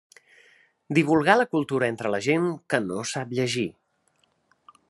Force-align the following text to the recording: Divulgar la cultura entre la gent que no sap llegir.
Divulgar 0.97 1.35
la 1.41 1.45
cultura 1.51 1.91
entre 1.95 2.13
la 2.15 2.21
gent 2.29 2.49
que 2.75 2.83
no 2.89 3.07
sap 3.15 3.37
llegir. 3.41 3.71